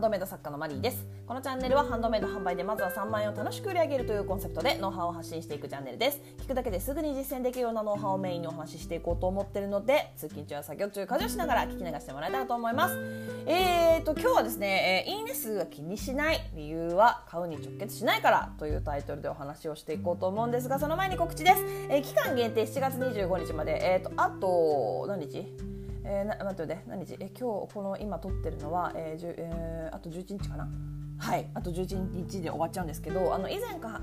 [0.00, 1.06] ンドメイド作家のマリーです。
[1.26, 6.20] このチャンネルはハンドメイド販売でまずは3万円を楽しく売り上げるというコンセプトでノウハウを発信していくチャンネルです。
[6.38, 12.94] 聞くだけですぐに実践できるようなノウハウをメインにお話ししていこうと思ってるので通勤中や作業中家事をしながら聞き流してもらえたらと思います。
[13.46, 23.78] えーと今日はですね、え、いいね数が気にしない理由は買うに直結しないからというタイトルでお話をしていこうと思うんですがその前に告知です、えー、期間限定7月25日まで。
[23.82, 25.79] えーとあと何日？
[26.04, 30.68] えー、な待って何日え今日この今撮ってるのは、えーえー、あと11日かな？
[31.18, 34.00] はいあと11日で終わっちゃうんですけどあの以前開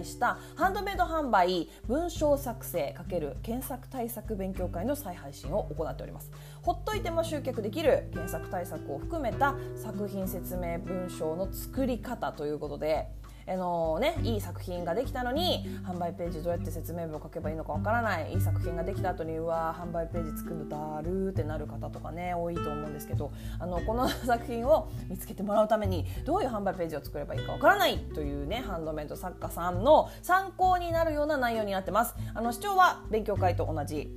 [0.00, 6.30] 催したハンドメイド販売文章作成×検索対策勉強会の再配信を行っております。
[6.62, 13.10] ほっといても集客できる検索対策を含めた作品説明文章の作り方ということで
[13.46, 32.14] あのね、いい作品ができたのに販売ページどうやって説明文を書けばいいのかわからないいい作品ができた後にうわ販売ページ作るのだるってなる方とかね多いと思うんですけどあのこの作品を見つけてもらうためにどういう販売ページを作ればいいかわからないというねハンドメイド作家さんの参考になるような内容になってます。
[32.34, 34.10] あの視聴は勉強会と同じ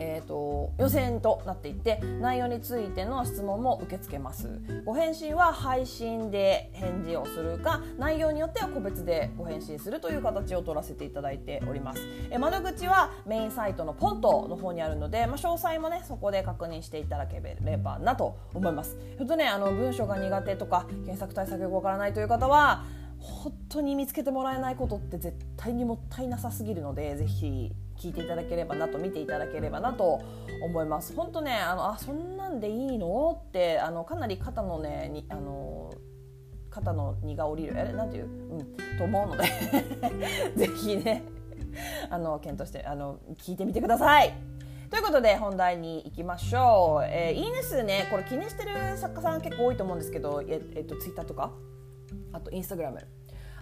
[0.00, 4.48] えーと、予選となっていて内容についての質問も受け付けます。
[4.84, 12.00] ご返信は配信で返事をするか内容によっては個別でご返信するという形を取らせていただいております。
[12.30, 18.96] え窓口はメインサイトのポントの方にあるので、まあ、詳細もねそこで確認していただければなと思います。
[19.18, 22.84] ちょっとねあの文章が苦手とか検索対策がわからないという方は
[23.18, 30.20] 本当に見つけてもらえないことって絶対にもったいなさすぎるのでぜひ聞いていただければなと見ていただければなと
[30.62, 31.14] 思います。
[31.14, 33.42] 本当ねあのあそんなんでいいの？
[33.48, 35.92] ってあのかなり肩のねにあの
[36.70, 37.74] 肩の荷が下りる。
[37.76, 38.28] えなんていう、う
[38.62, 39.44] ん、と思うので。
[40.56, 41.22] ぜひね。
[42.08, 44.34] あの検討してあの聞いてみてください。
[44.90, 47.04] ということで本題に行きましょう。
[47.04, 51.52] えー、いいね数ねこれ気にしてる作家さん結構多いと思うんですけどえ、えっと、ツイッターとか？
[52.32, 52.98] あとインスタグラム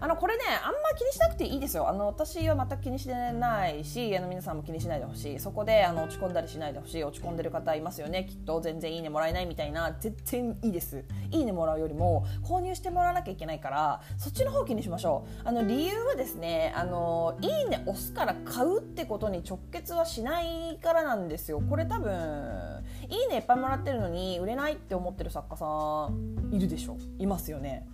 [0.00, 1.88] あのこれねあんま気にしなくていいですよ。
[1.88, 5.38] あの私は全く気にしてないしあの皆さんも気にしないでほしい。
[5.38, 7.04] そこであの落ち込んだりしないでほしい。
[7.04, 8.26] 落ち込んでる方いますよね。
[8.28, 9.96] きっと全然いいねもらえないみたいな。
[10.00, 11.04] 全然いいです。
[11.30, 15.48] いいねもらうよりも購入してもらわなきゃいけないからそっちの方気にしましょう。
[15.48, 21.60] あの理由はですねあのいいね押すから買うってことに直結はしないからなんですよ。
[21.60, 25.66] これ多分いいねいっぱいもらってるのに売れないって思ってる作家さ
[26.10, 26.96] んいるでしょ。
[27.18, 27.86] いますよね。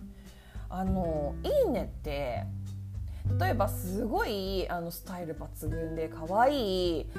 [0.69, 2.43] あの「いいね」って
[3.39, 7.09] 例えばすごいあのスタイル抜群で可愛い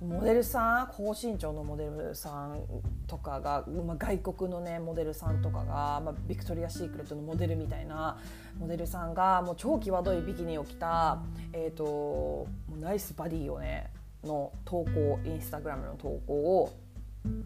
[0.00, 2.60] モデルさん高身長のモデルさん
[3.06, 8.18] とかが、まあ、外国のねモデルさんとかが、まあ、ビクトリア・シークレットのモデルみたいな
[8.58, 11.22] モデルさんがもう超際どいビキニを着た、
[11.52, 12.46] えーと、
[12.78, 13.90] ナイスバディをね
[14.22, 16.72] の投稿インスタグラムの投稿を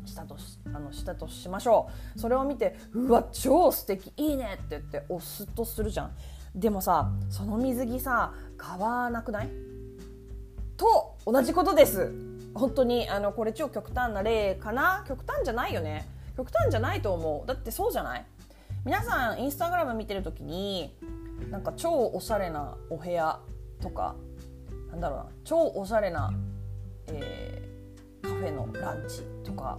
[0.05, 2.19] したとしあのしたとしましょう。
[2.19, 4.13] それを見てうわ超素敵。
[4.17, 6.13] いいねって言って押すとするじゃん。
[6.55, 9.49] でもさその水着さ買わなくない？
[10.77, 12.13] と同じことです。
[12.55, 15.05] 本当にあのこれ超極端な例かな？
[15.07, 16.09] 極端じゃないよね。
[16.37, 17.47] 極端じゃないと思う。
[17.47, 18.25] だってそうじゃない？
[18.85, 20.97] 皆さんインスタグラム見てる時に
[21.51, 23.39] なんか超おしゃれなお部屋
[23.81, 24.15] とか
[24.91, 25.27] なんだろうな？
[25.45, 26.33] 超おしゃれな、
[27.09, 27.68] えー、
[28.39, 29.79] フェのランチとか。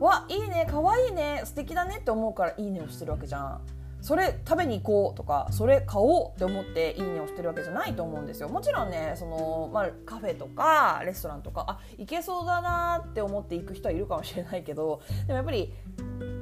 [0.00, 1.42] わいいねかわいいね。
[1.44, 3.60] 素敵だねって思うからいいねをしてるわけじゃん。
[4.00, 8.48] それ食べに行こうとかそれ買おうって思っていいねをしてるわけじゃないと思うんですよ。
[8.48, 15.74] もちろんねその、まあ、カフェとかレストランとかあ行けそうだなって思って行く人はいるかもしれないけどでもやっぱり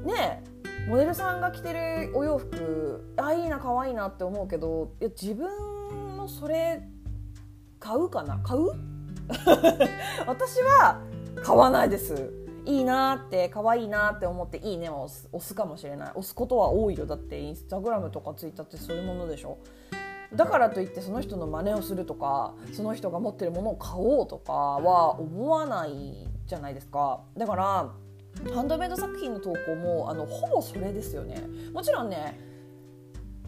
[0.05, 0.45] ね
[0.87, 6.83] モデルさんが着てるお洋服あいいな可愛いなって思うけどいや自分のそれ
[7.81, 8.39] 買うかな？
[8.45, 8.69] 買う？
[10.27, 11.01] 私は
[11.43, 12.33] 買わないです。
[12.65, 16.11] いいなって可愛いなって思っていいねを押すかもしれない。
[16.11, 17.07] 押すことは多いよ。
[17.07, 19.59] だってインスタグラムとかツイッターってそういうものでしょ。
[20.35, 27.21] だからといってその人の真似をするとかその人が持ってるものを買おうとかは思わないじゃないですか。
[27.37, 27.93] だから
[28.53, 31.45] ハンドメイド作品の投稿もあのほぼそれですよね。
[31.73, 32.39] もちろんね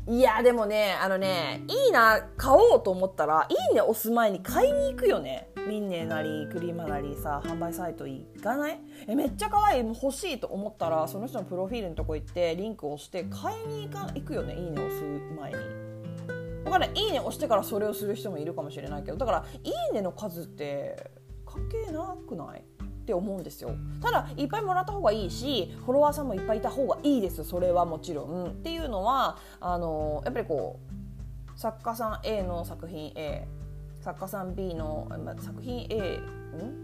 [0.08, 5.50] いやでもねあのねいいな買おうと思ったらいいね押す前に買いに行くよね。
[5.68, 8.80] ミンネなりクリーマなりさ販売サイト行かない？
[9.06, 9.86] えめっちゃ可愛い。
[9.86, 15.04] 欲しいと思ったらその人のプロフィールのとこ行ってリンクを押して買いに行か行くよねいいね押す
[15.38, 15.58] 前に。
[16.64, 21.10] だからいいね押してからそれをする人もいるかもしれないけどだからいいねの数って
[21.44, 22.64] 関係なくない？
[23.08, 23.70] って思うんですよ。
[24.02, 27.42] ただいっぱいもらった方がいいしフォロワーさんもいっぱいいた方がいいです。
[27.42, 28.48] それはもちろん。
[28.48, 30.78] っていうのはあのやっぱりこ
[31.56, 33.48] う作家さん A の作品 A
[34.02, 35.08] 作家さん B の、
[35.40, 36.20] 作品 A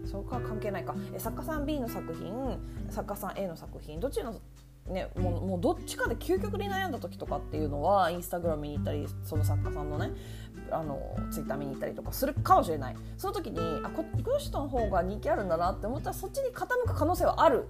[0.03, 0.07] ん？
[0.07, 0.95] そこは関係ないか。
[1.19, 2.57] 作家さん B の作品
[2.89, 4.33] 作家さん A の作品どっちの
[4.87, 10.11] ね、もうもうどっちかで究極に悩んだ時とかっていうのはインスタグラム見に行ったりその作家さんのね
[10.69, 12.95] あのツイッター見に行ったりとかするかもしれない。
[13.17, 17.65] その時にあここの人の方が人気あるんだなって思ったらそっちに傾く可能性はある。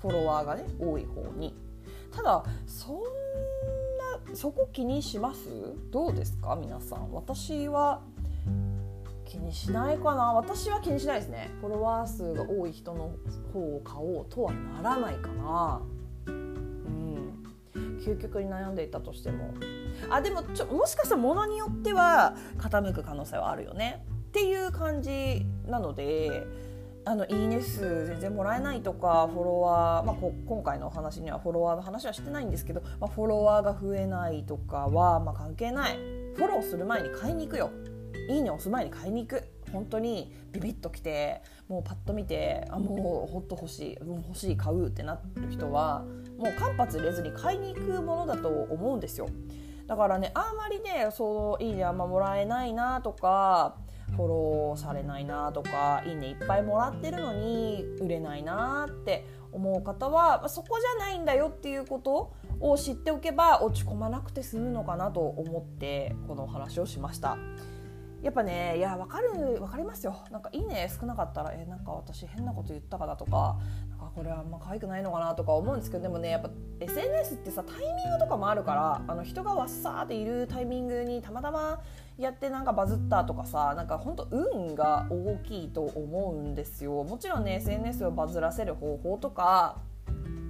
[0.00, 1.54] フォロワーがね多い方に。
[2.10, 5.48] ただそんなそこ気にします？
[5.90, 7.12] どうですか皆さん？
[7.12, 8.00] 私は
[9.26, 10.32] 気にしないかな。
[10.32, 11.50] 私は気にしないですね。
[11.60, 13.10] フォロワー数が多い人の
[13.52, 15.82] 方を買おうとはならないかな。
[18.06, 19.54] 究極に悩んでいたとしても。
[20.10, 24.04] あでもちょもしかしたらものによっては傾く可能性はあるよね。
[24.28, 26.46] っていう感じなので
[27.06, 30.16] あのいいね数全然もらえないとかフォロワー、まあ、
[30.46, 35.96] 今回のお話にはフォロワーの話はしてないんですけど、まあ、フォロワーが増えないとかは、まあ、関係ない。
[36.36, 37.70] フォローする前に買いに行くよ。
[38.28, 39.55] いいね押す前に買いに行く。
[39.72, 46.04] 本当にビビッときてもうパッと見てあもうほんと欲しいもう欲しい買うってなる人は
[46.38, 49.28] もう間髪入れずに買いに行くものだと思うんですよ
[49.86, 53.76] だからねあんまりねそういいねあんまもらえないなとか
[54.14, 67.36] フォローされないなとかいいねいっぱいもらってるのに売れないなって思う方は、まあ、そこじゃないんだよっていうことを知っておけば落ち込まなくて済むのかなと思ってこのお話をしました。
[68.22, 70.16] やっぱねいや分かる分かりますよ。
[70.30, 73.58] なんかいいね少なかったらえなんか私変なこと言ったかなとか
[73.90, 81.82] なんかこれはあんま可愛くないのかなとか思うんですけどでもねやっぱ SNS ってさタイミングとかもあるからあの人がわっさーっているタイミングにたまたま
[82.18, 87.04] やってなんかバズったとかさなんか本当運が大きいと思うんですよ。
[87.04, 89.76] もちろんね SNS をバズらせる方法とか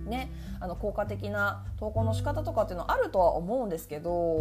[0.06, 0.30] ね
[0.60, 4.38] あの効果的な投稿の仕方とかっていうのはあるとは思うんですけど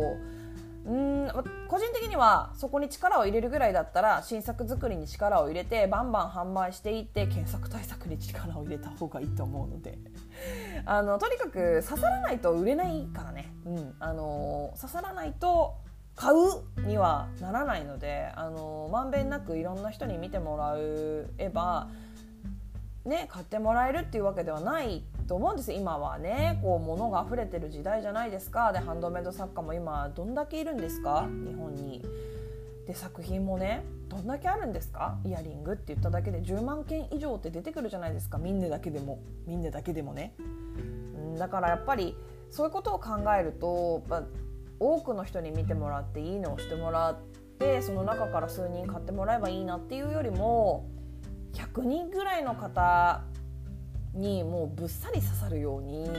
[0.86, 1.28] うん
[1.68, 9.98] 個人的にはそこに力を入れるぐらいだったら新作作りに力を入れてバンバン販売していって検索対策に力を入れた方がいいと思うので。
[10.86, 15.76] あのとにかく刺さらないと売れないからね、うん、あの刺さらないと
[16.16, 21.90] 買うにはならないのであのまんべんなくいろんな人に見てもらえば、
[23.06, 25.72] ね、買ってもらえるっていうわけではないと思うんです。
[25.74, 28.72] 今はねこう物が溢れてる時代じゃないですか。
[28.72, 31.28] でハンドメイド作家も今どんだけいるんですか？
[31.46, 32.04] 日本に。
[32.86, 35.18] で作品もねどんだけあるんですか？
[35.26, 38.38] イヤリングって言っただけで10万件以上って出てくるじゃないですか。
[38.38, 39.20] みんなだけでも。
[39.48, 40.36] みんなだけでもね。
[41.34, 42.16] んだからやっぱり
[42.52, 44.28] そういうことを考えるとやっぱ
[44.80, 47.18] 多くの人に見てもらっていいのをしてもらっ
[47.60, 50.88] てその中から数人買ってもらえばいいなっていうよりも
[51.54, 53.24] 100人ぐらいの方
[54.16, 56.10] にもうぶっさり刺さるように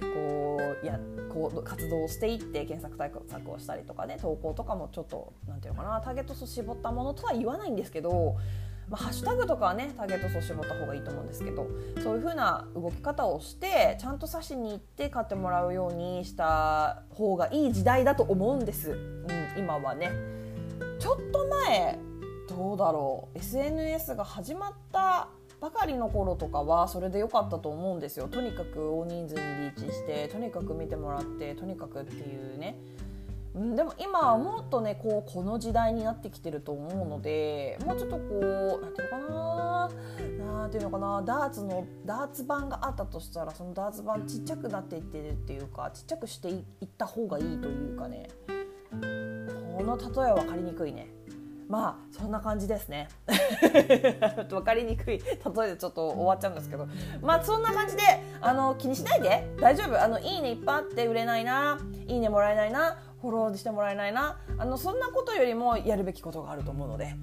[0.00, 0.98] こうや
[1.32, 8.36] こう活動していって検索対策をしたりとかね投稿とかもちょっと何て言うのかなターゲット層絞ったものとは言わないんですけど、
[8.88, 11.66] まあ、ハッシュタグとかはねターゲット層絞った方がいいと思うんですけど
[12.02, 19.26] そういう風な動き方をしてちゃんと刺しに行って買ってもらうようにした方がいい時代だと思うんです、うん、
[19.58, 20.10] 今はね。
[20.98, 21.98] ちょっと前
[22.46, 25.28] どうだろう SNS が始まった
[25.60, 28.28] ばかりの頃とかはそれで良かったと思うんですよ。
[28.28, 32.78] とにかく大人数にリーチしてとにかく見てもらってとにかくっていうね、
[33.54, 39.90] でも今はもっとねこうこの時代になってきてると思うのでもうちょっとこう何ていうのかな
[40.60, 48.28] 何ていうのかなダーツのダーツ版があったとしたらそのダーツ版ちっちゃくなっていってるっていうかちっちゃくしていった方がいいというかね。
[49.76, 51.08] この例えは分かりにくいね。
[51.70, 53.08] まあそんな感じですね。
[54.50, 56.88] 分かりにくい例えでちょっと終わっちゃうんですけど。
[57.22, 58.02] まあそんな感じで
[58.40, 59.48] あの気にしないで。
[59.60, 60.02] 大丈夫。
[60.02, 61.78] あのいいねいっぱいあって売れないな。
[62.08, 62.98] いいねもらえないな。
[63.22, 64.36] フォローしてもらえないな。
[64.58, 67.14] あのそんなことよりもやるべきことがあると思うので。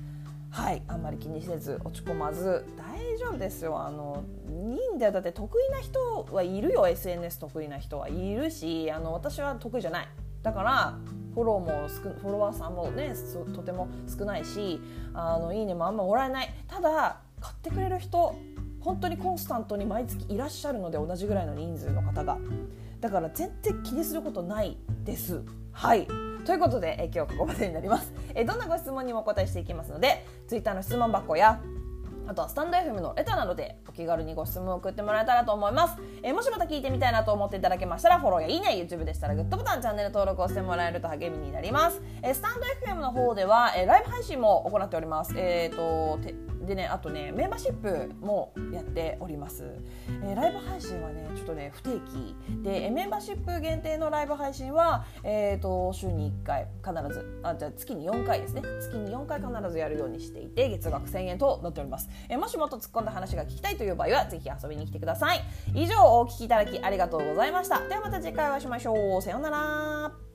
[0.50, 0.82] はい。
[0.88, 2.66] あんまり気にせず落ち込まず。
[2.77, 3.82] 大丈夫ですよ。
[3.82, 6.88] あのいいんだよだって得意な人はいるよ。
[6.88, 10.08] SNS 得意な人はいるしあの私は得意じゃない。
[10.42, 10.98] だから
[11.38, 13.13] フォローもフォロワーさんもね
[13.53, 14.82] とても少ないし
[15.13, 16.51] あのいいねもあんまもらえない。
[16.67, 18.36] ただ買ってくれる人
[18.79, 22.39] 本当にコンスタントに毎月いらっしゃるので同じぐらいの人数の方が。
[23.00, 25.44] だから全然気にすることないです。
[25.74, 26.08] はい。
[26.44, 28.12] ということで、え今日ここまでになります。
[28.34, 31.62] えどんなご質問にもお答えしていきますので Twitter の質問箱や
[32.25, 35.96] あとはスタンド FM のレターなどで気軽にご質問を送ってもらえたらと思います。
[36.22, 42.00] えー、もしまた聞いてみたいなと思っていただけましたら、フォローやいいね、YouTube でしたらグッドボタン、チャンネル登録をしてもらえると励みになります。
[42.22, 45.34] えー、スタンド FM の方では、えー、ライブ配信も行っております。
[45.36, 46.20] えっ、と、
[46.68, 49.63] でねあとねメンバーシップもやっております、
[50.22, 65.41] えー、ライブ配信はねちょっとね不定期でメンバーシップ限定のライブ配信は、えーと、週に1回必ずあじゃあ月に4回ですね月に4回必ずやるようにしていて月額1000円となっております、えー、もしもっと突っ込んだ話が聞きたいといういう場合はぜひ遊びに来てください。
[65.74, 67.79] 以上お聞きいただきありがとうございました。
[67.88, 69.22] ではまた次回お会いしましょう。
[69.22, 70.26] さようなら。